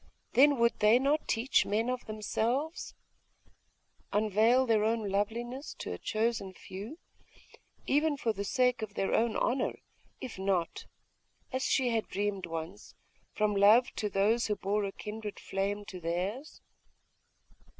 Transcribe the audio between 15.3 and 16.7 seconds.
flame to theirs?....